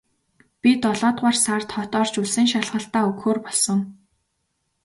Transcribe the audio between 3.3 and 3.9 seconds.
болсон.